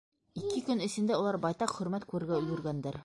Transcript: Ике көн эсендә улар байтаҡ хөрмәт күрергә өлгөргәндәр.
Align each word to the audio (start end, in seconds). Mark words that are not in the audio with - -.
Ике 0.43 0.61
көн 0.69 0.81
эсендә 0.85 1.19
улар 1.19 1.39
байтаҡ 1.45 1.75
хөрмәт 1.77 2.09
күрергә 2.15 2.41
өлгөргәндәр. 2.43 2.99